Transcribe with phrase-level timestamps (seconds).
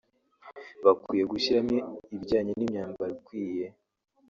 [0.85, 1.77] bakwiye gushyiramo
[2.13, 3.65] ibijyanye n’imyambaro ikwiye